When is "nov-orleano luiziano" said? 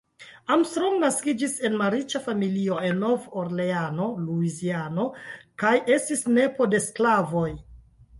3.03-5.05